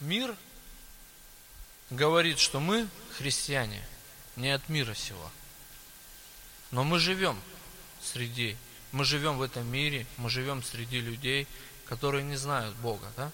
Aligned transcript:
Мир 0.00 0.36
говорит, 1.90 2.38
что 2.38 2.60
мы 2.60 2.88
христиане, 3.16 3.84
не 4.36 4.50
от 4.50 4.68
мира 4.68 4.94
сего. 4.94 5.30
Но 6.70 6.84
мы 6.84 6.98
живем 6.98 7.40
среди, 8.02 8.56
мы 8.92 9.04
живем 9.04 9.38
в 9.38 9.42
этом 9.42 9.66
мире, 9.66 10.06
мы 10.16 10.30
живем 10.30 10.62
среди 10.62 11.00
людей, 11.00 11.48
которые 11.86 12.22
не 12.22 12.36
знают 12.36 12.76
Бога, 12.76 13.10
да? 13.16 13.32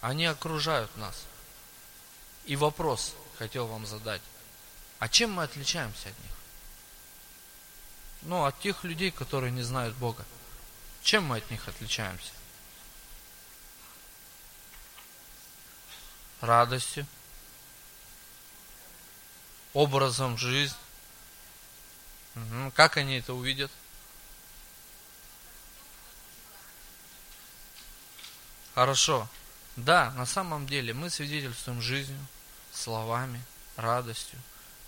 Они 0.00 0.26
окружают 0.26 0.94
нас. 0.96 1.24
И 2.44 2.54
вопрос 2.54 3.14
хотел 3.38 3.66
вам 3.66 3.86
задать. 3.86 4.22
А 4.98 5.08
чем 5.08 5.32
мы 5.32 5.42
отличаемся 5.42 6.10
от 6.10 6.18
них? 6.20 6.32
Ну, 8.22 8.44
от 8.44 8.58
тех 8.60 8.84
людей, 8.84 9.10
которые 9.10 9.50
не 9.50 9.62
знают 9.62 9.96
Бога. 9.96 10.24
Чем 11.02 11.24
мы 11.24 11.38
от 11.38 11.50
них 11.50 11.66
отличаемся? 11.68 12.30
Радостью, 16.40 17.06
образом 19.72 20.36
жизни. 20.38 20.76
Как 22.74 22.96
они 22.96 23.18
это 23.18 23.32
увидят? 23.34 23.70
Хорошо. 28.74 29.28
Да, 29.76 30.10
на 30.12 30.26
самом 30.26 30.66
деле 30.66 30.92
мы 30.92 31.10
свидетельствуем 31.10 31.80
жизнью, 31.80 32.26
словами, 32.72 33.42
радостью, 33.76 34.38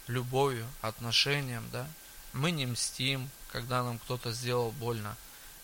любовью, 0.07 0.67
отношением, 0.83 1.69
да. 1.71 1.87
Мы 2.33 2.51
не 2.51 2.67
мстим, 2.67 3.31
когда 3.51 3.83
нам 3.83 3.99
кто-то 3.99 4.33
сделал 4.33 4.71
больно 4.73 5.17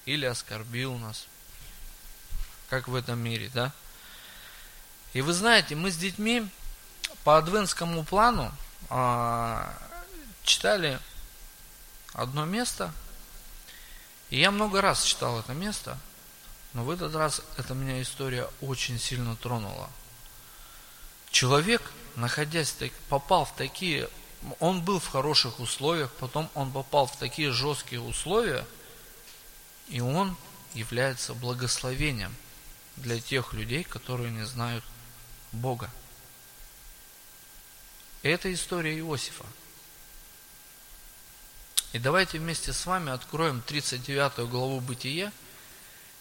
или 0.06 0.24
оскорбил 0.24 0.96
нас, 0.96 1.26
как 2.68 2.88
в 2.88 2.94
этом 2.94 3.18
мире, 3.18 3.50
да. 3.52 3.72
И 5.14 5.22
вы 5.22 5.32
знаете, 5.32 5.76
мы 5.76 5.92
с 5.92 5.96
детьми 5.96 6.46
по 7.22 7.38
адвентскому 7.38 8.02
плану 8.04 8.52
а, 8.90 9.72
читали 10.42 10.98
одно 12.12 12.44
место, 12.44 12.92
и 14.30 14.40
я 14.40 14.50
много 14.50 14.80
раз 14.80 15.04
читал 15.04 15.38
это 15.38 15.52
место, 15.52 15.98
но 16.72 16.82
в 16.82 16.90
этот 16.90 17.14
раз 17.14 17.42
эта 17.56 17.74
меня 17.74 18.02
история 18.02 18.50
очень 18.60 18.98
сильно 18.98 19.36
тронула. 19.36 19.88
Человек, 21.30 21.92
находясь, 22.16 22.74
попал 23.08 23.44
в 23.44 23.54
такие, 23.54 24.10
он 24.58 24.82
был 24.82 24.98
в 24.98 25.06
хороших 25.06 25.60
условиях, 25.60 26.10
потом 26.14 26.50
он 26.54 26.72
попал 26.72 27.06
в 27.06 27.16
такие 27.16 27.52
жесткие 27.52 28.00
условия, 28.00 28.66
и 29.86 30.00
он 30.00 30.36
является 30.74 31.34
благословением 31.34 32.34
для 32.96 33.20
тех 33.20 33.52
людей, 33.52 33.84
которые 33.84 34.32
не 34.32 34.44
знают 34.44 34.84
Бога. 35.54 35.90
Это 38.22 38.52
история 38.52 38.98
Иосифа. 38.98 39.44
И 41.92 41.98
давайте 41.98 42.38
вместе 42.38 42.72
с 42.72 42.86
вами 42.86 43.12
откроем 43.12 43.62
39 43.62 44.48
главу 44.48 44.80
Бытия 44.80 45.32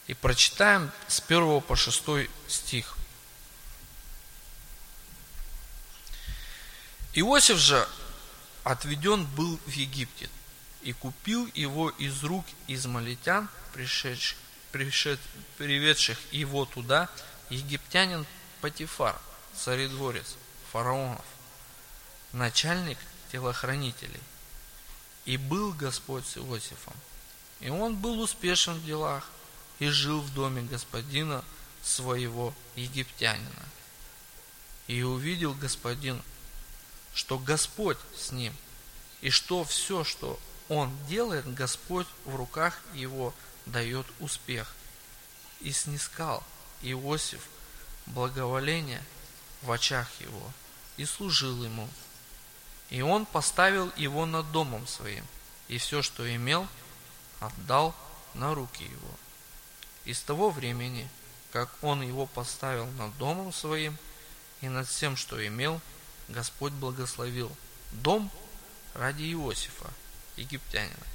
и 0.08 0.14
прочитаем 0.14 0.92
с 1.08 1.20
1 1.20 1.62
по 1.62 1.76
6 1.76 2.30
стих. 2.48 2.96
Иосиф 7.14 7.58
же 7.58 7.88
отведен 8.64 9.26
был 9.26 9.60
в 9.66 9.72
Египте 9.72 10.30
и 10.82 10.94
купил 10.94 11.50
его 11.54 11.90
из 11.92 12.24
рук 12.24 12.46
измалитян, 12.68 13.50
пришедших, 13.74 14.38
пришед, 14.72 15.20
приведших 15.58 16.20
его 16.32 16.66
туда, 16.66 17.10
египтянин 17.50 18.26
Патифар, 18.64 19.20
царедворец 19.54 20.38
фараонов 20.72 21.26
начальник 22.32 22.98
телохранителей. 23.30 24.22
И 25.26 25.36
был 25.36 25.74
Господь 25.74 26.26
с 26.26 26.38
Иосифом. 26.38 26.94
И 27.60 27.68
он 27.68 27.98
был 27.98 28.22
успешен 28.22 28.76
в 28.76 28.86
делах 28.86 29.30
и 29.80 29.90
жил 29.90 30.22
в 30.22 30.34
доме 30.34 30.62
господина 30.62 31.44
своего 31.82 32.54
египтянина. 32.78 33.66
И 34.88 35.04
увидел 35.04 35.54
господин, 35.56 36.24
что 37.14 37.38
Господь 37.38 37.98
с 38.16 38.32
ним, 38.32 38.56
и 39.20 39.30
что 39.30 39.66
все, 39.66 40.06
что 40.06 40.40
он 40.70 40.90
делает, 41.08 41.54
Господь 41.54 42.08
в 42.24 42.38
руках 42.38 42.80
его 42.94 43.34
дает 43.66 44.06
успех. 44.22 44.74
И 45.60 45.74
снискал 45.74 46.42
Иосиф 46.82 47.42
благоволение 48.06 49.04
в 49.62 49.72
очах 49.72 50.10
его, 50.20 50.52
и 50.98 51.06
служил 51.06 51.64
ему 51.64 51.88
и 52.94 53.02
он 53.02 53.26
поставил 53.26 53.92
его 53.96 54.28
над 54.28 54.52
домом 54.52 54.86
своим, 54.86 55.26
и 55.68 55.80
все, 55.80 56.04
что 56.04 56.32
имел, 56.36 56.68
отдал 57.40 57.96
на 58.36 58.54
руки 58.54 58.84
его. 58.84 59.18
И 60.06 60.14
с 60.14 60.22
того 60.22 60.52
времени, 60.52 61.10
как 61.52 61.70
он 61.82 62.04
его 62.04 62.28
поставил 62.28 62.86
над 62.92 63.18
домом 63.18 63.52
своим 63.52 63.98
и 64.62 64.70
над 64.70 64.88
всем, 64.88 65.18
что 65.18 65.44
имел, 65.46 65.82
Господь 66.28 66.74
благословил 66.74 67.52
дом 67.94 68.30
ради 68.94 69.24
Иосифа, 69.24 69.90
египтянина. 70.38 71.08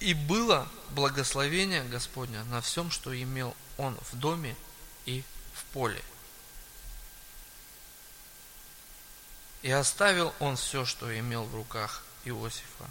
И 0.00 0.14
было 0.14 0.66
благословение 0.92 1.84
Господня 1.84 2.44
на 2.44 2.62
всем, 2.62 2.90
что 2.90 3.14
имел 3.14 3.54
он 3.76 3.94
в 4.10 4.16
доме 4.16 4.56
и 5.06 5.22
в 5.54 5.64
поле. 5.66 6.02
И 9.62 9.70
оставил 9.70 10.34
он 10.40 10.56
все, 10.56 10.84
что 10.84 11.18
имел 11.18 11.44
в 11.44 11.54
руках 11.54 12.02
Иосифа, 12.24 12.90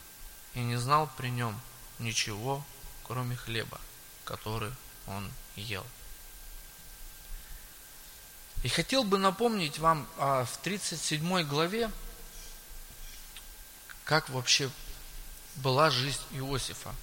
и 0.55 0.59
не 0.59 0.75
знал 0.77 1.09
при 1.17 1.29
нем 1.29 1.59
ничего, 1.99 2.63
кроме 3.03 3.35
хлеба, 3.35 3.79
который 4.25 4.71
он 5.05 5.31
ел. 5.55 5.85
И 8.63 8.69
хотел 8.69 9.03
бы 9.03 9.17
напомнить 9.17 9.77
вам 9.77 10.07
а, 10.17 10.45
в 10.45 10.57
37 10.57 11.43
главе, 11.43 11.91
как 14.05 14.29
вообще 14.29 14.69
была 15.55 15.89
жизнь 15.89 16.21
Иосифа. 16.31 16.95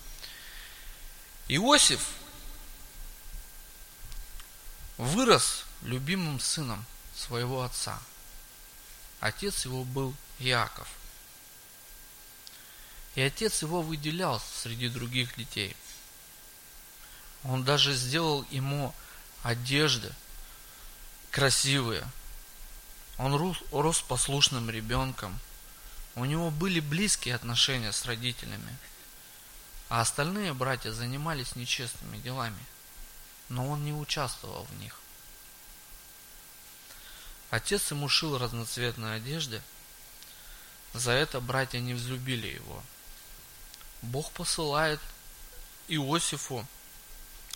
Иосиф 1.49 2.01
вырос 5.01 5.65
любимым 5.83 6.41
сыном 6.41 6.85
своего 7.15 7.63
отца– 7.63 7.99
Отец 9.21 9.67
его 9.67 9.85
был 9.85 10.15
Иаков. 10.39 10.89
И 13.15 13.21
отец 13.21 13.61
его 13.61 13.83
выделял 13.83 14.41
среди 14.41 14.89
других 14.89 15.37
детей. 15.37 15.77
Он 17.45 17.65
даже 17.65 17.93
сделал 17.95 18.47
ему 18.51 18.95
одежды 19.43 20.13
красивые. 21.31 22.07
Он 23.19 23.35
рос 23.35 24.01
послушным 24.01 24.71
ребенком. 24.71 25.39
У 26.15 26.25
него 26.25 26.51
были 26.51 26.81
близкие 26.81 27.35
отношения 27.35 27.93
с 27.93 28.07
родителями. 28.07 28.77
А 29.91 30.01
остальные 30.01 30.55
братья 30.55 30.93
занимались 30.93 31.57
нечестными 31.57 32.17
делами. 32.19 32.65
Но 33.51 33.69
он 33.69 33.85
не 33.85 33.93
участвовал 33.93 34.65
в 34.65 34.81
них. 34.81 34.99
Отец 37.51 37.91
ему 37.91 38.09
шил 38.09 38.39
разноцветные 38.39 39.17
одежды. 39.17 39.61
За 40.95 41.11
это 41.11 41.41
братья 41.41 41.81
не 41.81 41.93
взлюбили 41.95 42.47
его. 42.47 42.83
Бог 44.03 44.31
посылает 44.31 45.01
Иосифу 45.89 46.67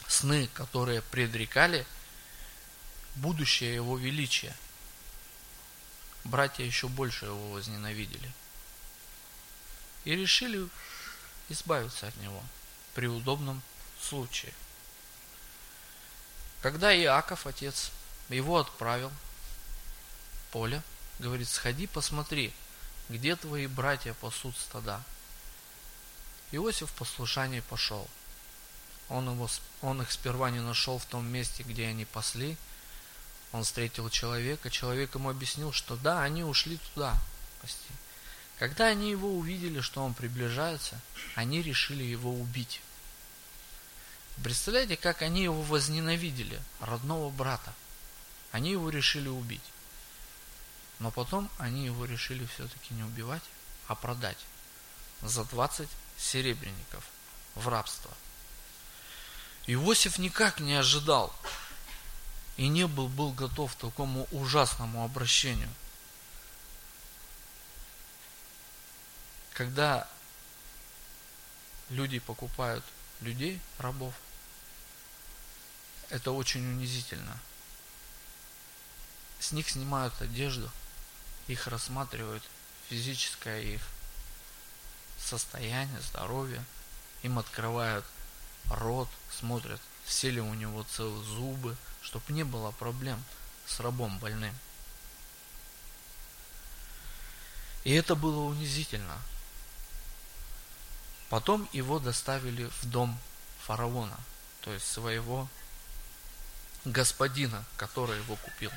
сны, 0.09 0.49
которые 0.53 1.01
предрекали 1.01 1.87
будущее 3.15 3.75
его 3.75 3.97
величия. 3.97 4.55
Братья 6.25 6.65
еще 6.65 6.89
больше 6.89 7.27
его 7.27 7.53
возненавидели. 7.53 8.33
И 10.05 10.15
решили 10.17 10.69
избавиться 11.49 12.09
от 12.09 12.17
него 12.17 12.43
при 12.95 13.07
удобном 13.07 13.63
случае. 14.01 14.53
Когда 16.65 16.97
Иаков, 16.97 17.47
отец, 17.47 17.91
его 18.31 18.57
отправил– 18.59 19.13
поля, 20.51 20.83
говорит, 21.19 21.47
сходи 21.47 21.87
посмотри, 21.87 22.55
где 23.11 23.37
твои 23.37 23.67
братья 23.67 24.15
пасут 24.15 24.57
стада. 24.57 25.03
Иосиф 26.53 26.91
в 26.91 26.95
послушании 26.95 27.61
пошел. 27.61 28.09
Он, 29.11 29.29
его, 29.29 29.51
он 29.83 30.01
их 30.01 30.11
сперва 30.11 30.49
не 30.49 30.61
нашел 30.61 30.99
в 30.99 31.05
том 31.05 31.27
месте, 31.27 31.65
где 31.65 31.87
они 31.89 32.07
пасли. 32.07 32.57
Он 33.53 33.63
встретил 33.65 34.09
человека. 34.09 34.71
Человек 34.71 35.17
ему 35.17 35.29
объяснил, 35.29 35.71
что 35.71 35.97
да, 35.97 36.23
они 36.23 36.45
ушли 36.45 36.79
туда 36.95 37.15
пасти. 37.61 37.93
Когда 38.59 38.87
они 38.87 39.11
его 39.11 39.37
увидели, 39.37 39.81
что 39.81 40.03
он 40.03 40.15
приближается, 40.15 40.99
они 41.35 41.61
решили 41.61 42.05
его 42.05 42.33
убить. 42.33 42.81
Представляете, 44.43 44.97
как 44.97 45.23
они 45.23 45.45
его 45.45 45.63
возненавидели, 45.63 46.61
родного 46.81 47.31
брата. 47.31 47.73
Они 48.51 48.73
его 48.73 48.91
решили 48.91 49.29
убить. 49.29 49.63
Но 50.99 51.11
потом 51.11 51.51
они 51.59 51.87
его 51.87 52.05
решили 52.05 52.47
все-таки 52.47 52.95
не 52.95 53.03
убивать, 53.03 53.43
а 53.87 53.95
продать 53.95 54.39
за 55.23 55.45
20 55.45 55.89
серебряников 56.17 57.05
в 57.55 57.69
рабство. 57.69 58.11
Иосиф 59.67 60.19
никак 60.19 60.61
не 60.61 60.75
ожидал 60.75 61.35
и 62.57 62.69
не 62.69 62.87
был, 62.87 63.09
был 63.09 63.33
готов 63.33 63.75
к 63.75 63.79
такому 63.79 64.29
ужасному 64.31 65.05
обращению. 65.05 65.71
Когда 69.53 70.09
люди 71.89 72.19
покупают 72.19 72.85
людей, 73.21 73.61
рабов, 73.79 74.15
это 76.11 76.33
очень 76.33 76.67
унизительно. 76.67 77.39
С 79.41 79.53
них 79.53 79.69
снимают 79.69 80.21
одежду, 80.21 80.71
их 81.47 81.67
рассматривают 81.67 82.43
физическое 82.89 83.61
их 83.61 83.83
состояние, 85.19 86.01
здоровье, 86.01 86.65
им 87.23 87.39
открывают 87.39 88.05
рот, 88.71 89.09
смотрят, 89.31 89.81
все 90.05 90.31
ли 90.31 90.41
у 90.41 90.55
него 90.55 90.83
целые 90.85 91.25
зубы, 91.25 91.77
чтобы 92.03 92.33
не 92.33 92.45
было 92.45 92.71
проблем 92.71 93.23
с 93.67 93.81
рабом 93.81 94.19
больным. 94.19 94.55
И 97.85 97.93
это 97.93 98.15
было 98.15 98.41
унизительно. 98.41 99.19
Потом 101.35 101.69
его 101.73 101.99
доставили 101.99 102.71
в 102.81 102.85
дом 102.85 103.19
фараона, 103.67 104.17
то 104.61 104.73
есть 104.73 104.87
своего 104.87 105.49
господина, 106.85 107.65
который 107.77 108.19
его 108.19 108.37
купил. 108.37 108.71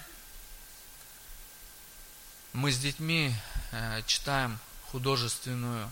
Мы 2.53 2.71
с 2.71 2.79
детьми 2.79 3.31
э, 3.71 4.01
читаем 4.07 4.57
художественную 4.87 5.91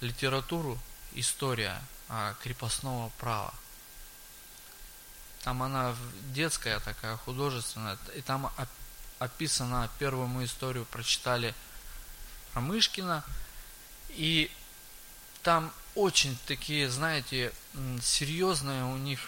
литературу 0.00 0.80
«История 1.12 1.80
э, 2.08 2.34
крепостного 2.42 3.10
права». 3.10 3.54
Там 5.44 5.62
она 5.62 5.94
детская 6.34 6.80
такая, 6.80 7.18
художественная. 7.18 7.96
И 8.16 8.20
там 8.20 8.52
описана, 9.20 9.88
первую 10.00 10.26
мы 10.26 10.46
историю 10.46 10.86
прочитали 10.86 11.54
про 12.52 12.60
Мышкина. 12.60 13.22
И 14.08 14.50
там 15.46 15.72
очень 15.94 16.36
такие, 16.48 16.90
знаете, 16.90 17.52
серьезные 18.02 18.82
у 18.82 18.96
них 18.96 19.20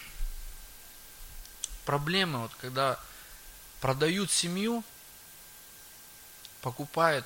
проблемы, 1.85 2.41
вот 2.41 2.51
когда 2.61 2.99
продают 3.81 4.33
семью, 4.33 4.83
покупает 6.61 7.25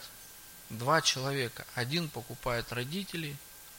два 0.68 1.00
человека. 1.00 1.64
Один 1.74 2.10
покупает 2.10 2.70
родителей, 2.70 3.34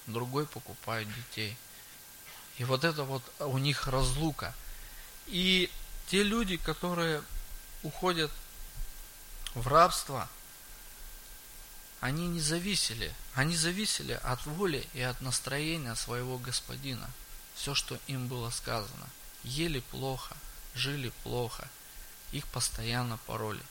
другой 0.08 0.48
покупает 0.48 1.08
детей. 1.14 1.56
И 2.58 2.64
вот 2.64 2.84
это 2.84 3.04
вот 3.04 3.22
у 3.38 3.60
них 3.60 3.88
разлука. 3.88 4.56
И 5.28 5.70
те 6.08 6.24
люди, 6.24 6.58
которые 6.58 7.22
уходят 7.84 8.32
в 9.54 9.68
рабство, 9.68 10.28
они 12.04 12.28
не 12.28 12.42
зависели. 12.42 13.16
Они 13.34 13.56
зависели 13.56 14.20
от 14.24 14.46
воли 14.46 14.86
и 14.94 15.00
от 15.00 15.22
настроения 15.22 15.96
своего 15.96 16.38
господина. 16.38 17.10
Все, 17.56 17.74
что 17.74 17.98
им 18.08 18.28
было 18.28 18.50
сказано. 18.50 19.08
Ели 19.46 19.80
плохо, 19.80 20.36
жили 20.76 21.14
плохо. 21.24 21.66
Их 22.34 22.46
постоянно 22.48 23.16
пороли. 23.20 23.64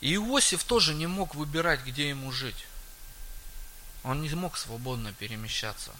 И 0.00 0.14
Иосиф 0.14 0.64
тоже 0.64 0.94
не 0.94 1.06
мог 1.06 1.34
выбирать, 1.34 1.84
где 1.84 2.08
ему 2.08 2.32
жить. 2.32 2.64
Он 4.04 4.22
не 4.22 4.30
мог 4.30 4.56
свободно 4.56 5.12
перемещаться. 5.12 5.92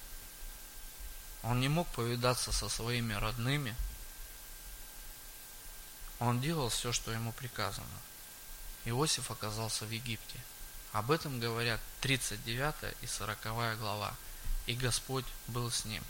Он 1.43 1.61
не 1.61 1.69
мог 1.69 1.87
повидаться 1.89 2.53
со 2.53 2.71
своими 2.71 3.13
родными. 3.13 3.77
Он 6.21 6.41
делал 6.41 6.71
все, 6.71 6.91
что 6.91 7.13
ему 7.13 7.33
приказано. 7.33 7.87
Иосиф 8.87 9.31
оказался 9.31 9.85
в 9.85 9.91
Египте. 9.91 10.41
Об 10.93 11.11
этом 11.11 11.41
говорят 11.41 11.81
39 12.01 12.95
и 13.03 13.07
40 13.07 13.79
глава. 13.79 14.15
И 14.67 14.75
Господь 14.75 15.27
был 15.49 15.71
с 15.71 15.85
ним. 15.85 16.03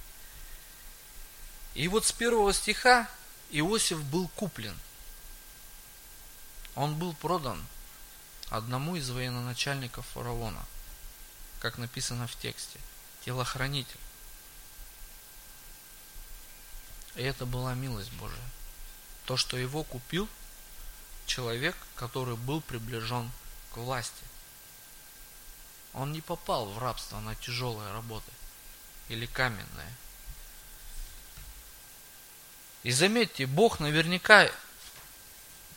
И 1.75 1.88
вот 1.88 2.05
с 2.06 2.12
первого 2.12 2.52
стиха 2.52 3.08
Иосиф 3.50 4.02
был 4.05 4.28
куплен. 4.28 4.78
Он 6.75 6.99
был 6.99 7.14
продан 7.14 7.64
одному 8.50 8.96
из 8.96 9.08
военачальников 9.11 10.06
фараона, 10.08 10.64
как 11.61 11.79
написано 11.79 12.26
в 12.26 12.37
тексте, 12.37 12.79
телохранитель. 13.25 14.00
И 17.14 17.22
это 17.22 17.46
была 17.46 17.75
милость 17.75 18.12
Божия. 18.12 18.38
То, 19.25 19.38
что 19.38 19.56
его 19.56 19.82
купил 19.82 20.29
человек, 21.26 21.76
который 21.94 22.37
был 22.37 22.61
приближен 22.61 23.31
к 23.73 23.76
власти. 23.76 24.25
Он 25.93 26.12
не 26.12 26.20
попал 26.20 26.67
в 26.67 26.78
рабство 26.78 27.20
на 27.20 27.34
тяжелые 27.34 27.93
работы 27.93 28.31
или 29.08 29.26
каменные. 29.26 29.94
И 32.82 32.90
заметьте, 32.90 33.46
Бог 33.46 33.81
наверняка 33.81 34.50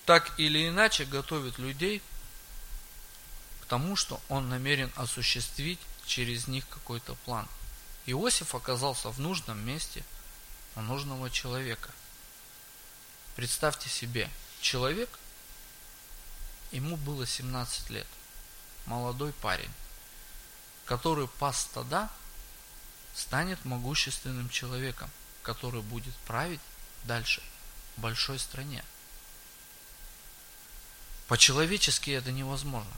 так 0.05 0.39
или 0.39 0.67
иначе 0.67 1.05
готовит 1.05 1.57
людей 1.57 2.01
к 3.61 3.65
тому, 3.65 3.95
что 3.95 4.21
Он 4.29 4.49
намерен 4.49 4.91
осуществить 4.95 5.79
через 6.05 6.47
них 6.47 6.67
какой-то 6.69 7.15
план. 7.25 7.47
Иосиф 8.05 8.55
оказался 8.55 9.09
в 9.09 9.19
нужном 9.19 9.59
месте– 9.59 10.03
у 10.75 10.81
нужного 10.81 11.29
человека. 11.29 11.91
Представьте 13.35 13.89
себе, 13.89 14.29
человек, 14.61 15.09
ему 16.71 16.97
было 16.97 17.25
17 17.25 17.89
лет, 17.89 18.07
молодой 18.85 19.33
парень, 19.33 19.71
который 20.85 21.27
пас 21.27 21.61
стада, 21.61 22.09
станет 23.13 23.63
могущественным 23.65 24.49
человеком, 24.49 25.09
который 25.41 25.81
будет 25.81 26.15
править 26.25 26.61
дальше 27.03 27.41
в 27.95 28.01
большой 28.01 28.39
стране. 28.39 28.83
По-человечески 31.27 32.11
это 32.11 32.31
невозможно. 32.31 32.93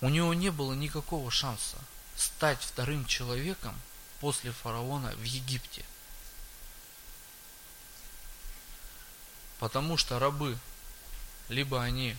У 0.00 0.08
него 0.08 0.34
не 0.34 0.50
было 0.50 0.72
никакого 0.72 1.30
шанса 1.30 1.78
стать 2.16 2.60
вторым 2.60 3.06
человеком 3.06 3.80
после 4.20 4.52
фараона 4.52 5.12
в 5.16 5.22
Египте. 5.22 5.84
Потому 9.58 9.96
что 9.96 10.18
рабы, 10.18 10.58
либо 11.52 11.82
они 11.82 12.16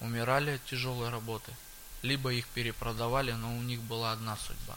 умирали 0.00 0.56
от 0.56 0.64
тяжелой 0.64 1.08
работы, 1.08 1.54
либо 2.02 2.32
их 2.32 2.46
перепродавали, 2.48 3.32
но 3.32 3.56
у 3.56 3.62
них 3.62 3.80
была 3.80 4.12
одна 4.12 4.36
судьба. 4.36 4.76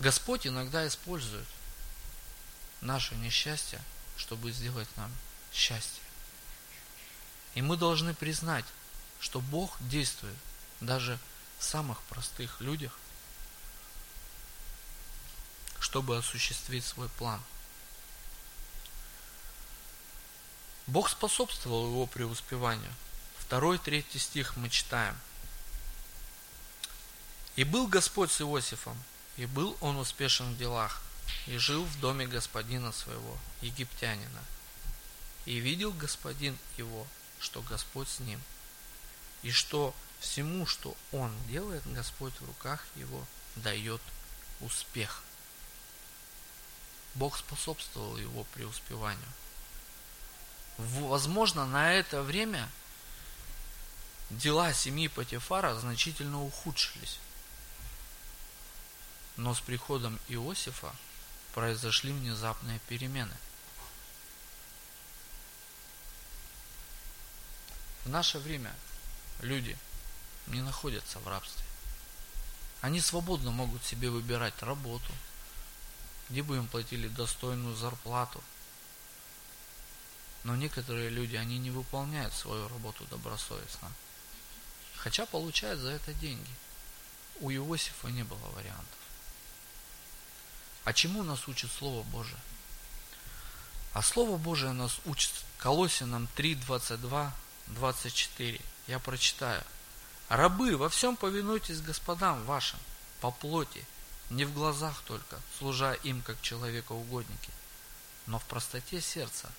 Господь 0.00 0.46
иногда 0.46 0.86
использует 0.86 1.46
наше 2.82 3.14
несчастье, 3.14 3.80
чтобы 4.16 4.52
сделать 4.52 4.88
нам 4.96 5.10
счастье. 5.52 6.02
И 7.54 7.62
мы 7.62 7.76
должны 7.78 8.12
признать, 8.12 8.66
что 9.20 9.40
Бог 9.40 9.76
действует 9.80 10.36
даже 10.80 11.18
в 11.58 11.64
самых 11.64 12.02
простых 12.02 12.60
людях, 12.60 12.98
чтобы 15.80 16.18
осуществить 16.18 16.84
свой 16.84 17.08
план. 17.08 17.40
Бог 20.86 21.08
способствовал 21.08 21.86
его 21.86 22.06
преуспеванию. 22.06 22.92
Второй, 23.38 23.78
третий 23.78 24.18
стих 24.18 24.56
мы 24.56 24.68
читаем. 24.68 25.18
«И 27.56 27.64
был 27.64 27.86
Господь 27.86 28.30
с 28.30 28.40
Иосифом, 28.40 29.02
и 29.36 29.46
был 29.46 29.76
он 29.80 29.96
успешен 29.96 30.52
в 30.52 30.58
делах, 30.58 31.02
и 31.46 31.56
жил 31.56 31.84
в 31.84 32.00
доме 32.00 32.26
господина 32.26 32.92
своего, 32.92 33.38
египтянина. 33.62 34.44
И 35.46 35.56
видел 35.56 35.92
господин 35.92 36.58
его, 36.76 37.06
что 37.40 37.62
Господь 37.62 38.08
с 38.08 38.20
ним, 38.20 38.40
и 39.42 39.50
что 39.50 39.94
всему, 40.20 40.66
что 40.66 40.96
он 41.12 41.32
делает, 41.48 41.82
Господь 41.92 42.34
в 42.40 42.46
руках 42.46 42.84
его 42.96 43.26
дает 43.56 44.00
успех. 44.60 45.22
Бог 47.14 47.38
способствовал 47.38 48.16
его 48.16 48.44
преуспеванию. 48.54 49.32
Возможно, 50.78 51.66
на 51.66 51.92
это 51.92 52.22
время 52.22 52.68
дела 54.30 54.72
семьи 54.72 55.08
Патифара 55.08 55.74
значительно 55.74 56.42
ухудшились. 56.42 57.18
Но 59.36 59.54
с 59.54 59.60
приходом 59.60 60.18
Иосифа 60.28 60.94
произошли 61.54 62.12
внезапные 62.12 62.80
перемены. 62.88 63.34
В 68.04 68.08
наше 68.08 68.38
время 68.38 68.74
люди 69.40 69.78
не 70.48 70.60
находятся 70.60 71.18
в 71.20 71.28
рабстве. 71.28 71.64
Они 72.80 73.00
свободно 73.00 73.50
могут 73.50 73.82
себе 73.84 74.10
выбирать 74.10 74.62
работу, 74.62 75.10
где 76.28 76.42
бы 76.42 76.56
им 76.56 76.66
платили 76.66 77.08
достойную 77.08 77.74
зарплату. 77.76 78.42
Но 80.44 80.56
некоторые 80.56 81.08
люди, 81.08 81.36
они 81.36 81.58
не 81.58 81.70
выполняют 81.70 82.34
свою 82.34 82.68
работу 82.68 83.04
добросовестно. 83.06 83.90
Хотя 84.96 85.26
получают 85.26 85.80
за 85.80 85.90
это 85.90 86.12
деньги. 86.14 86.50
У 87.40 87.50
Иосифа 87.50 88.08
не 88.08 88.22
было 88.22 88.46
вариантов. 88.50 88.98
А 90.84 90.92
чему 90.92 91.22
нас 91.22 91.48
учит 91.48 91.70
Слово 91.72 92.02
Божие? 92.04 92.38
А 93.94 94.02
Слово 94.02 94.36
Божие 94.36 94.72
нас 94.72 95.00
учит 95.06 95.32
Колосинам 95.58 96.28
3, 96.36 96.56
22, 96.56 97.34
24. 97.68 98.60
Я 98.86 98.98
прочитаю. 98.98 99.62
Рабы, 100.28 100.76
во 100.76 100.88
всем 100.88 101.16
повинуйтесь 101.16 101.80
господам 101.80 102.44
вашим, 102.44 102.78
по 103.20 103.30
плоти, 103.30 103.86
не 104.30 104.44
в 104.44 104.52
глазах 104.52 105.02
только, 105.06 105.40
служа 105.58 105.92
им 105.92 106.22
как 106.22 106.40
человекоугодники, 106.40 107.50
но 108.26 108.38
в 108.38 108.44
простоте 108.44 109.00
сердца, 109.00 109.50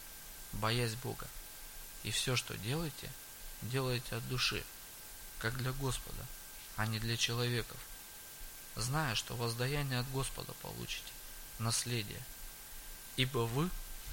боясь 0.55 0.95
Бога. 0.95 1.27
И 2.03 2.11
все, 2.11 2.35
что 2.35 2.55
делаете, 2.57 3.11
делайте 3.61 4.15
от 4.15 4.27
души, 4.27 4.63
как 5.39 5.57
для 5.57 5.71
Господа, 5.71 6.25
а 6.75 6.85
не 6.85 6.99
для 6.99 7.17
человеков, 7.17 7.77
зная, 8.75 9.15
что 9.15 9.35
воздаяние 9.35 9.99
от 9.99 10.09
Господа 10.11 10.53
получите, 10.61 11.11
наследие, 11.59 12.21
ибо 13.15 13.39
вы 13.39 13.69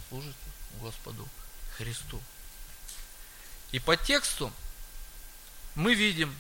служите 0.09 0.37
Господу 0.81 1.29
Христу. 1.77 2.21
И 3.73 3.79
по 3.79 3.97
тексту 3.97 4.53
мы 5.75 5.95
видим, 5.95 6.35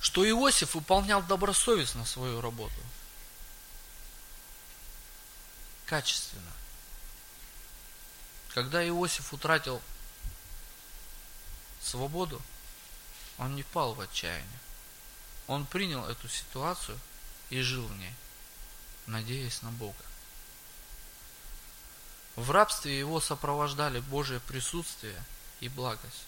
что 0.00 0.28
Иосиф 0.28 0.74
выполнял 0.74 1.22
добросовестно 1.22 2.04
свою 2.04 2.40
работу. 2.40 2.80
Качественно. 5.86 6.52
Когда 8.58 8.84
Иосиф 8.88 9.32
утратил 9.32 9.80
свободу, 11.80 12.42
он 13.38 13.54
не 13.54 13.62
впал 13.62 13.94
в 13.94 14.00
отчаяние. 14.00 14.58
Он 15.46 15.64
принял 15.64 16.04
эту 16.04 16.28
ситуацию 16.28 16.98
и 17.50 17.60
жил 17.60 17.86
в 17.86 17.96
ней, 17.96 18.12
надеясь 19.06 19.62
на 19.62 19.70
Бога. 19.70 20.04
В 22.34 22.50
рабстве 22.50 22.98
его 22.98 23.20
сопровождали 23.20 24.00
Божие 24.00 24.40
присутствие– 24.40 25.24
и 25.60 25.68
благость. 25.68 26.26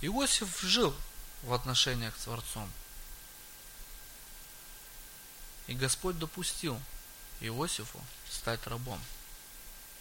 Иосиф 0.00 0.58
жил 0.62 0.94
в 1.42 1.52
отношениях 1.52 2.16
с 2.16 2.24
Творцом. 2.24 2.72
И 5.66 5.74
Господь 5.74 6.18
допустил 6.18 6.80
Иосифу 7.40 8.00
стать 8.30 8.66
рабом. 8.66 9.02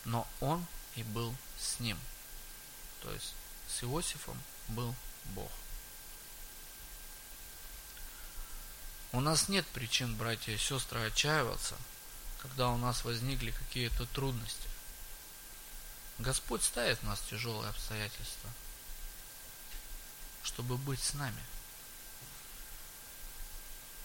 Но 0.06 0.26
он 0.40 0.66
и 0.98 1.04
был 1.04 1.34
с 1.60 1.80
ним. 1.80 1.98
То 3.02 3.14
есть 3.14 3.34
с 3.70 3.84
Иосифом 3.84 4.42
был 4.68 4.94
Бог. 5.26 5.52
У 9.14 9.22
нас 9.22 9.48
нет 9.48 9.66
причин, 9.68 10.16
братья 10.18 10.52
и 10.52 10.58
сестры, 10.58 11.06
отчаиваться, 11.06 11.78
когда 12.42 12.70
у 12.70 12.78
нас 12.78 13.06
возникли 13.06 13.52
какие-то 13.52 14.06
трудности. 14.08 14.68
Господь 16.20 16.64
ставит 16.64 17.00
в 17.00 17.04
нас 17.04 17.22
тяжелые 17.30 17.70
обстоятельства, 17.70 18.50
чтобы 20.44 20.78
быть 20.78 21.02
с 21.02 21.14
нами. 21.14 21.42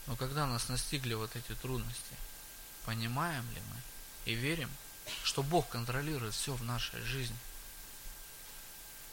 Но 0.06 0.16
когда 0.16 0.46
нас 0.46 0.68
настигли 0.68 1.14
вот 1.14 1.34
эти 1.36 1.54
трудности, 1.54 2.16
понимаем 2.84 3.48
ли 3.54 3.60
мы 3.60 3.80
и 4.26 4.34
верим, 4.34 4.70
что 5.24 5.42
Бог 5.42 5.68
контролирует 5.68 6.34
все 6.34 6.54
в 6.54 6.64
нашей 6.64 7.00
жизни? 7.02 7.36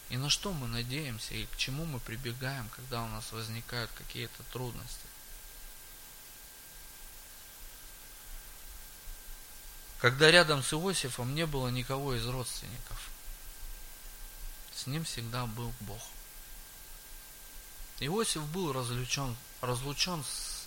И 0.09 0.17
на 0.17 0.29
что 0.29 0.53
мы 0.53 0.67
надеемся 0.67 1.33
и 1.35 1.45
к 1.45 1.57
чему 1.57 1.85
мы 1.85 1.99
прибегаем, 1.99 2.67
когда 2.69 3.03
у 3.03 3.07
нас 3.07 3.31
возникают 3.31 3.91
какие-то 3.91 4.43
трудности? 4.51 5.09
когда 9.99 10.31
рядом 10.31 10.63
с 10.63 10.73
Иосифом 10.73 11.35
не 11.35 11.45
было 11.45 11.67
никого 11.67 12.15
из 12.15 12.25
родственников. 12.25 13.09
С 14.73 14.87
ним 14.87 15.03
всегда 15.03 15.45
был 15.45 15.73
Бог. 15.81 16.01
Иосиф 17.99 18.43
был 18.45 18.71
разлучен, 18.71 19.35
разлучен 19.59 20.23
с, 20.23 20.65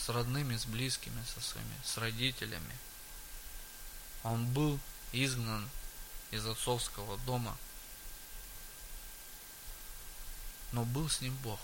с 0.00 0.08
родными, 0.10 0.56
с 0.56 0.64
близкими, 0.64 1.20
со 1.34 1.40
своими, 1.40 1.74
с 1.84 1.98
родителями. 1.98 2.78
Он 4.28 4.44
был 4.46 4.78
изгнан 5.12 5.66
из 6.30 6.46
отцовского 6.46 7.16
дома. 7.18 7.56
Но 10.72 10.84
был 10.84 11.08
с 11.08 11.22
ним 11.22 11.34
Бог. 11.36 11.58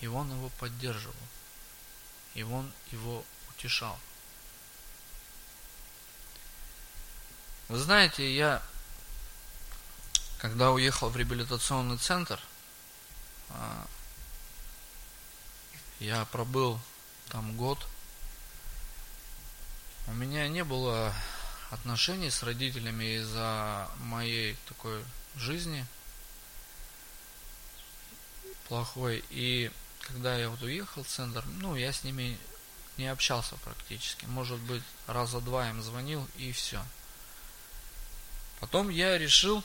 И 0.00 0.06
он 0.06 0.30
его 0.30 0.50
поддерживал. 0.50 1.14
И 2.34 2.42
он 2.42 2.70
его 2.90 3.24
утешал. 3.50 3.98
Вы 7.68 7.78
знаете, 7.78 8.36
я, 8.36 8.62
когда 10.38 10.72
уехал 10.72 11.08
в 11.08 11.16
реабилитационный 11.16 11.96
центр, 11.96 12.38
а, 13.48 13.86
я 16.00 16.26
пробыл 16.26 16.78
там 17.30 17.56
год. 17.56 17.78
У 20.06 20.12
меня 20.12 20.48
не 20.48 20.64
было 20.64 21.14
отношений 21.72 22.30
с 22.30 22.42
родителями 22.42 23.16
из-за 23.16 23.88
моей 24.00 24.56
такой 24.68 25.02
жизни 25.36 25.86
плохой. 28.68 29.24
И 29.30 29.70
когда 30.00 30.36
я 30.36 30.50
вот 30.50 30.60
уехал 30.62 31.02
в 31.02 31.08
центр, 31.08 31.42
ну, 31.46 31.74
я 31.74 31.92
с 31.92 32.04
ними 32.04 32.38
не 32.98 33.06
общался 33.06 33.56
практически. 33.56 34.26
Может 34.26 34.58
быть, 34.60 34.82
раза 35.06 35.40
два 35.40 35.70
им 35.70 35.82
звонил 35.82 36.28
и 36.36 36.52
все. 36.52 36.84
Потом 38.60 38.90
я 38.90 39.16
решил, 39.16 39.64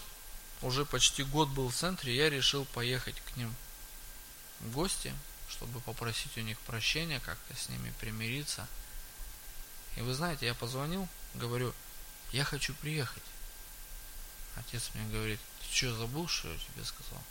уже 0.61 0.85
почти 0.85 1.23
год 1.23 1.49
был 1.49 1.69
в 1.69 1.75
центре, 1.75 2.15
я 2.15 2.29
решил 2.29 2.63
поехать 2.65 3.21
к 3.21 3.35
ним 3.35 3.53
в 4.61 4.71
гости, 4.71 5.13
чтобы 5.49 5.81
попросить 5.81 6.37
у 6.37 6.41
них 6.41 6.57
прощения, 6.59 7.19
как-то 7.19 7.55
с 7.55 7.67
ними 7.67 7.93
примириться. 7.99 8.65
И 9.97 10.01
вы 10.01 10.13
знаете, 10.13 10.45
я 10.45 10.53
позвонил, 10.53 11.07
говорю, 11.33 11.73
я 12.31 12.43
хочу 12.43 12.73
приехать. 12.75 13.23
Отец 14.55 14.89
мне 14.93 15.07
говорит, 15.09 15.39
ты 15.59 15.75
что, 15.75 15.95
забыл, 15.95 16.27
что 16.27 16.51
я 16.51 16.57
тебе 16.57 16.83
сказал? 16.83 17.23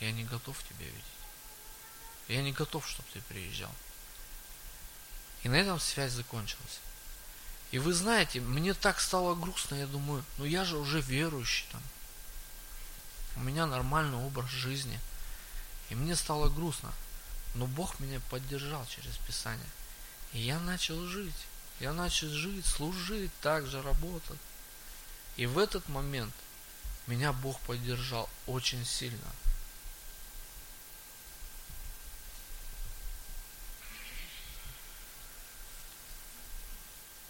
Я 0.00 0.12
не 0.12 0.24
готов 0.24 0.62
тебя 0.64 0.86
видеть. 0.86 1.04
Я 2.28 2.42
не 2.42 2.52
готов, 2.52 2.88
чтобы 2.88 3.08
ты 3.12 3.20
приезжал. 3.22 3.74
И 5.42 5.48
на 5.48 5.54
этом 5.54 5.78
связь 5.80 6.12
закончилась. 6.12 6.80
И 7.70 7.78
вы 7.78 7.92
знаете, 7.92 8.40
мне 8.40 8.74
так 8.74 9.00
стало 9.00 9.34
грустно, 9.34 9.74
я 9.74 9.86
думаю, 9.86 10.24
ну 10.38 10.44
я 10.44 10.64
же 10.64 10.78
уже 10.78 11.00
верующий 11.00 11.66
там. 11.70 11.82
У 13.36 13.40
меня 13.40 13.66
нормальный 13.66 14.16
образ 14.16 14.50
жизни. 14.50 14.98
И 15.90 15.94
мне 15.94 16.16
стало 16.16 16.48
грустно. 16.48 16.92
Но 17.54 17.66
Бог 17.66 18.00
меня 18.00 18.20
поддержал 18.30 18.84
через 18.86 19.16
Писание. 19.18 19.68
И 20.32 20.40
я 20.40 20.58
начал 20.58 21.06
жить. 21.06 21.46
Я 21.80 21.92
начал 21.92 22.28
жить, 22.28 22.66
служить, 22.66 23.30
также 23.40 23.80
работать. 23.82 24.38
И 25.36 25.46
в 25.46 25.58
этот 25.58 25.88
момент 25.88 26.34
меня 27.06 27.32
Бог 27.32 27.60
поддержал 27.60 28.28
очень 28.46 28.84
сильно. 28.84 29.32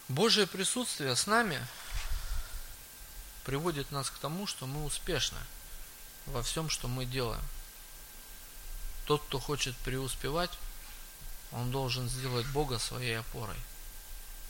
Божье 0.09 0.47
присутствие 0.47 1.15
с 1.15 1.27
нами 1.27 1.65
приводит 3.45 3.93
нас 3.93 4.09
к 4.09 4.19
тому, 4.19 4.47
что 4.47 4.67
мы 4.67 4.85
успешны 4.85 5.39
во 6.25 6.43
всем, 6.43 6.71
что 6.71 6.89
мы 6.89 7.05
делаем. 7.05 7.45
Тот, 9.05 9.23
кто 9.25 9.39
хочет 9.39 9.77
преуспевать, 9.77 10.51
он 11.53 11.71
должен 11.71 12.09
сделать 12.09 12.47
Бога 12.49 12.79
своей 12.79 13.19
опорой. 13.19 13.57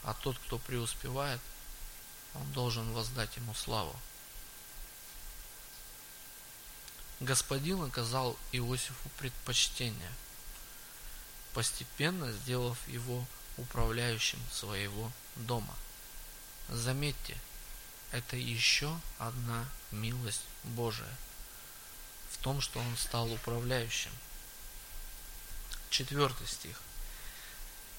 А 0.03 0.13
тот, 0.13 0.37
кто 0.39 0.57
преуспевает, 0.57 1.41
он 2.33 2.51
должен 2.53 2.91
воздать 2.93 3.35
ему 3.37 3.53
славу. 3.53 3.95
Господин 7.19 7.83
оказал 7.83 8.37
Иосифу 8.51 9.09
предпочтение. 9.17 10.13
постепенно 11.53 12.31
сделав 12.31 12.77
его 12.87 13.25
управляющим 13.57 14.39
своего 14.51 15.11
дома. 15.35 15.75
Заметьте, 16.69 17.35
это 18.11 18.37
еще 18.37 18.99
одна 19.17 19.65
милость 19.91 20.43
Божия 20.63 21.17
в 22.31 22.37
том, 22.37 22.61
что 22.61 22.79
он 22.79 22.97
стал 22.97 23.31
управляющим. 23.31 24.11
Четвертый 25.89 26.47
стих. 26.47 26.79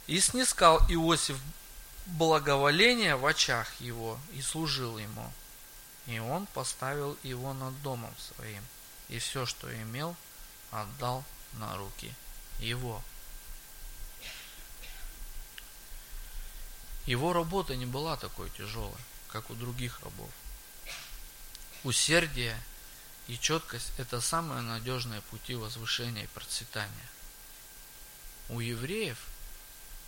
«И 0.06 0.20
снискал 0.20 0.78
Иосиф 0.88 1.38
благоволение 2.06 3.16
в 3.16 3.26
очах 3.26 3.80
его 3.80 4.18
и 4.32 4.42
служил 4.42 4.98
ему. 4.98 5.32
И 6.06 6.18
он 6.18 6.46
поставил 6.46 7.16
его 7.22 7.52
над 7.52 7.80
домом 7.82 8.14
своим, 8.18 8.64
и 9.08 9.18
все, 9.18 9.46
что 9.46 9.72
имел, 9.82 10.16
отдал 10.70 11.24
на 11.54 11.76
руки 11.76 12.12
его. 12.58 13.02
Его 17.06 17.32
работа 17.32 17.76
не 17.76 17.86
была 17.86 18.16
такой 18.16 18.50
тяжелой, 18.50 19.00
как 19.28 19.50
у 19.50 19.54
других 19.54 20.00
рабов. 20.00 20.30
Усердие 21.84 22.60
и 23.26 23.38
четкость– 23.38 23.92
это 23.98 24.20
самые 24.20 24.62
надежные 24.62 25.20
пути 25.22 25.54
возвышения 25.54 26.24
и 26.24 26.28
процветания. 26.28 27.10
У 28.48 28.60
евреев 28.60 29.18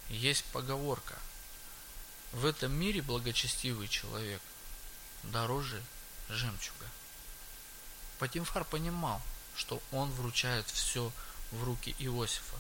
есть 0.08 0.44
поговорка– 0.46 1.16
в 2.32 2.46
этом 2.46 2.72
мире 2.72 3.02
благочестивый 3.02 3.88
человек 3.88 4.40
дороже 5.22 5.82
жемчуга. 6.28 6.86
Патимфар 8.18 8.64
понимал, 8.64 9.20
что 9.54 9.82
он 9.92 10.10
вручает 10.12 10.66
все 10.68 11.12
в 11.50 11.62
руки 11.64 11.94
Иосифа, 11.98 12.56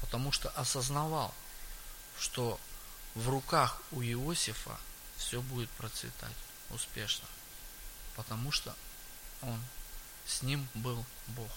потому 0.00 0.32
что 0.32 0.48
осознавал, 0.50 1.34
что 2.18 2.58
в 3.14 3.28
руках 3.28 3.82
у 3.90 4.02
Иосифа 4.02 4.78
все 5.16 5.42
будет 5.42 5.68
процветать 5.70 6.36
успешно, 6.70 7.26
потому 8.16 8.50
что 8.50 8.74
он 9.42 9.60
с 10.26 10.42
ним 10.42 10.66
был 10.74 11.04
Бог. 11.28 11.50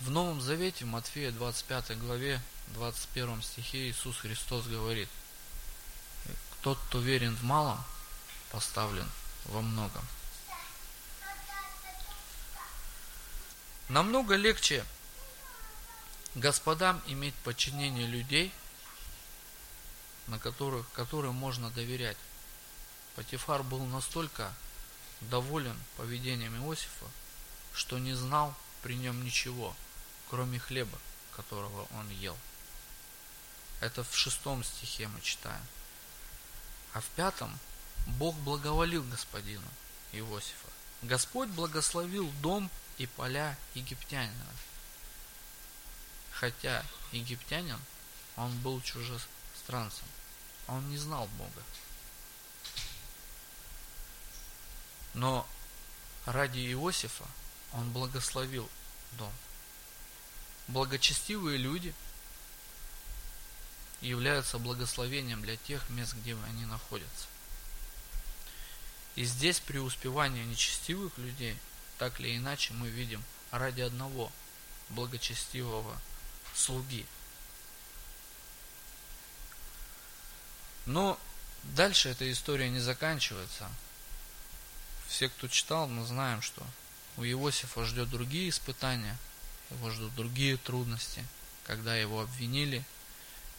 В 0.00 0.10
Новом 0.10 0.40
Завете, 0.40 0.84
в 0.84 0.88
Матфея 0.88 1.30
25 1.30 1.98
главе, 1.98 2.42
21 2.68 3.42
стихе 3.42 3.88
Иисус 3.88 4.16
Христос 4.18 4.66
говорит, 4.66 5.08
тот, 6.62 6.78
кто 6.88 6.98
верен 6.98 7.36
в 7.36 7.42
малом, 7.42 7.82
поставлен 8.50 9.08
во 9.44 9.60
многом. 9.60 10.06
Намного 13.88 14.34
легче 14.36 14.84
господам 16.34 17.02
иметь 17.06 17.34
подчинение 17.36 18.06
людей, 18.06 18.52
на 20.26 20.38
которых, 20.38 20.90
которым 20.92 21.34
можно 21.34 21.70
доверять. 21.70 22.16
Патифар 23.14 23.62
был 23.62 23.84
настолько 23.84 24.52
доволен 25.20 25.78
поведением 25.96 26.56
Иосифа, 26.64 27.06
что 27.74 27.98
не 27.98 28.14
знал 28.14 28.54
при 28.82 28.96
нем 28.96 29.22
ничего, 29.24 29.76
кроме 30.30 30.58
хлеба, 30.58 30.98
которого 31.36 31.86
он 31.92 32.08
ел. 32.10 32.36
Это 33.84 34.02
в 34.02 34.16
шестом 34.16 34.64
стихе 34.64 35.08
мы 35.08 35.20
читаем. 35.20 35.60
А 36.94 37.02
в 37.02 37.04
пятом 37.16 37.58
Бог 38.06 38.34
благоволил 38.36 39.02
господину 39.02 39.68
Иосифа. 40.12 40.68
Господь 41.02 41.50
благословил 41.50 42.30
дом 42.40 42.70
и 42.96 43.06
поля 43.06 43.58
египтянина. 43.74 44.46
Хотя 46.30 46.82
египтянин, 47.12 47.78
он 48.36 48.58
был 48.60 48.80
чужестранцем. 48.80 50.08
Он 50.66 50.88
не 50.88 50.96
знал 50.96 51.26
Бога. 51.36 51.62
Но 55.12 55.46
ради 56.24 56.72
Иосифа 56.72 57.26
он 57.74 57.92
благословил 57.92 58.66
дом. 59.12 59.32
Благочестивые 60.68 61.58
люди– 61.58 61.94
являются 64.04 64.58
благословением 64.58 65.42
для 65.42 65.56
тех 65.56 65.88
мест, 65.90 66.14
где 66.14 66.36
они 66.46 66.66
находятся. 66.66 67.26
И 69.16 69.24
здесь 69.24 69.60
преуспевание 69.60 70.44
нечестивых 70.44 71.16
людей, 71.18 71.56
так 71.98 72.20
или 72.20 72.36
иначе, 72.36 72.74
мы 72.74 72.88
видим 72.88 73.22
ради 73.50 73.80
одного 73.80 74.30
благочестивого 74.90 75.98
слуги. 76.54 77.06
Но 80.86 81.18
дальше 81.62 82.10
эта 82.10 82.30
история 82.30 82.68
не 82.68 82.80
заканчивается. 82.80 83.70
Все, 85.08 85.28
кто 85.28 85.48
читал, 85.48 85.86
мы 85.86 86.04
знаем, 86.04 86.42
что 86.42 86.66
у 87.16 87.24
Иосифа 87.24 87.84
ждет 87.84 88.10
другие 88.10 88.50
испытания, 88.50 89.16
его 89.70 89.90
ждут 89.90 90.14
другие 90.14 90.56
трудности, 90.56 91.24
когда 91.64 91.96
его 91.96 92.20
обвинили– 92.20 92.84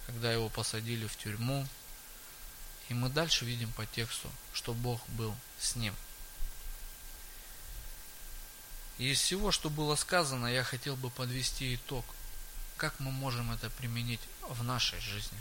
когда 0.06 0.32
его 0.32 0.50
посадили 0.50 1.08
в 1.08 1.18
тюрьму. 1.18 1.68
И 2.90 2.94
мы 2.94 3.10
дальше 3.10 3.46
видим 3.46 3.72
по 3.74 3.86
тексту, 3.86 4.32
что 4.54 4.74
Бог 4.74 5.08
был 5.10 5.36
с 5.60 5.76
ним. 5.76 5.96
Из 8.98 9.20
всего, 9.20 9.52
что 9.52 9.70
было 9.70 9.96
сказано, 9.96 10.48
я 10.48 10.64
хотел 10.64 10.96
бы 10.96 11.10
подвести 11.10 11.76
итог. 11.76 12.06
Как 12.78 13.00
мы 13.00 13.12
можем 13.12 13.52
это 13.52 13.70
применить 13.72 14.22
в 14.42 14.64
нашей 14.64 15.00
жизни? 15.00 15.40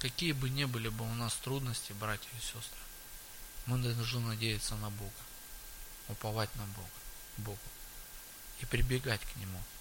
Какие 0.00 0.32
бы 0.32 0.50
ни 0.50 0.64
были 0.64 0.88
бы 0.88 1.04
у 1.04 1.14
нас 1.14 1.34
трудности, 1.34 1.92
братья 1.92 2.28
и 2.36 2.40
сестры, 2.40 2.78
мы 3.66 3.78
должны 3.78 4.20
надеяться 4.20 4.76
на 4.76 4.90
Бога, 4.90 5.10
уповать 6.08 6.54
на 6.54 6.66
Бога, 6.66 6.88
Богу 7.38 7.58
и 8.60 8.66
прибегать 8.66 9.22
к 9.22 9.36
Нему– 9.36 9.60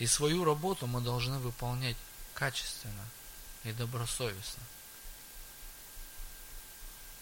и 0.00 0.06
свою 0.06 0.44
работу 0.44 0.86
мы 0.86 1.02
должны 1.02 1.38
выполнять 1.38 1.96
качественно 2.32 3.04
и 3.64 3.72
добросовестно. 3.72 4.62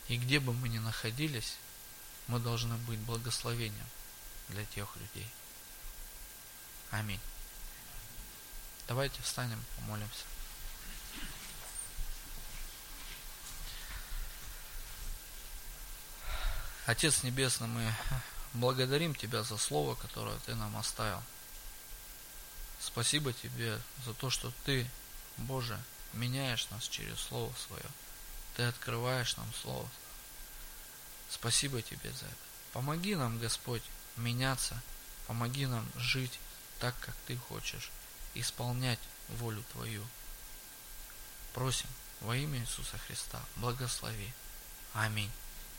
И 0.06 0.16
где 0.16 0.38
бы 0.38 0.54
мы 0.54 0.68
ни 0.68 0.78
находились, 0.78 1.56
мы 2.28 2.38
должны 2.38 2.76
быть 2.76 3.00
благословением 3.00 3.86
для 4.48 4.64
тех 4.64 4.94
людей. 4.96 5.28
Аминь. 6.92 7.20
Давайте 8.86 9.20
встанем, 9.22 9.62
помолимся. 9.76 10.24
Отец 16.86 17.24
Небесный, 17.24 17.66
мы 17.66 17.92
благодарим 18.54 19.16
Тебя 19.16 19.42
за 19.42 19.56
слово, 19.56 19.96
которое 19.96 20.38
Ты 20.46 20.54
нам 20.54 20.76
оставил. 20.76 21.20
Спасибо 22.88 23.34
Тебе 23.34 23.78
за 24.06 24.14
то, 24.14 24.30
что 24.30 24.50
Ты, 24.64 24.90
Боже, 25.36 25.78
меняешь 26.14 26.68
нас 26.70 26.88
через 26.88 27.20
Слово 27.20 27.52
Свое. 27.66 27.84
Ты 28.56 28.62
открываешь 28.62 29.36
нам 29.36 29.52
Слово. 29.62 29.86
Спасибо 31.28 31.82
Тебе 31.82 32.10
за 32.10 32.24
это. 32.24 32.34
Помоги 32.72 33.14
нам, 33.14 33.38
Господь, 33.38 33.82
меняться. 34.16 34.82
Помоги 35.26 35.66
нам 35.66 35.86
жить 35.96 36.40
так, 36.80 36.98
как 37.00 37.14
Ты 37.26 37.36
хочешь. 37.36 37.90
Исполнять 38.34 39.00
волю 39.28 39.62
Твою. 39.72 40.04
Просим 41.52 41.90
во 42.20 42.34
имя 42.36 42.58
Иисуса 42.58 42.96
Христа. 43.06 43.40
Благослови. 43.56 44.32
Аминь. 44.94 45.30